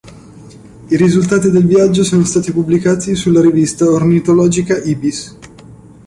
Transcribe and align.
I 0.87 0.97
risultati 0.97 1.51
del 1.51 1.67
viaggio 1.67 2.03
sono 2.03 2.23
stati 2.23 2.51
pubblicati 2.51 3.13
sulla 3.13 3.39
rivista 3.39 3.87
ornitologica 3.87 4.75
"Ibis". 4.75 5.37